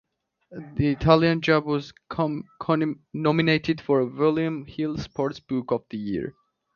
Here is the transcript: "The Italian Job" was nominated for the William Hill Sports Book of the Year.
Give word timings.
"The 0.49 0.87
Italian 0.87 1.41
Job" 1.41 1.63
was 1.65 1.93
nominated 3.13 3.79
for 3.81 4.03
the 4.03 4.09
William 4.11 4.65
Hill 4.65 4.97
Sports 4.97 5.39
Book 5.39 5.69
of 5.69 5.83
the 5.91 5.99
Year. 5.99 6.33